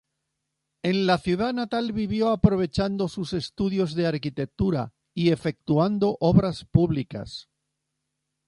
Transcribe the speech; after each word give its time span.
En 0.81 1.05
la 1.05 1.19
ciudad 1.19 1.53
natal 1.53 1.91
vivió 1.91 2.29
aprovechando 2.31 3.07
sus 3.07 3.33
estudios 3.33 3.93
de 3.93 4.07
arquitectura 4.07 4.95
y 5.13 5.29
efectuando 5.29 6.17
obras 6.19 6.65
públicas. 6.65 7.51